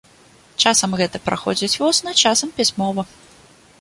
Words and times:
Часам 0.65 0.95
гэта 1.01 1.21
праходзіць 1.29 1.79
вусна, 1.83 2.17
часам 2.31 2.49
пісьмова. 2.61 3.01